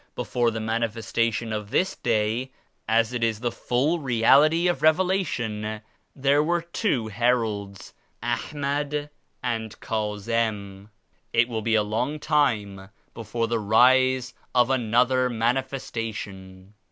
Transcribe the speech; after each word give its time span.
Before 0.15 0.49
the 0.49 0.59
Manifes 0.59 1.11
tation 1.11 1.53
of 1.53 1.69
this 1.69 1.95
Day, 1.95 2.49
as 2.87 3.13
it 3.13 3.23
is 3.23 3.39
the 3.39 3.51
full 3.51 3.99
Reality 3.99 4.67
of 4.67 4.81
Reve 4.81 4.95
lation, 4.97 5.81
there 6.15 6.41
were 6.41 6.63
two 6.63 7.09
Heralds, 7.09 7.93
Ahmad 8.23 9.11
and 9.43 9.79
Ka 9.79 10.17
zim. 10.17 10.89
It 11.33 11.47
will 11.47 11.61
be 11.61 11.75
a 11.75 11.83
long 11.83 12.17
time 12.19 12.89
before 13.13 13.45
the 13.47 13.59
rise 13.59 14.33
of 14.55 14.71
another 14.71 15.29
Manifestation. 15.29 16.73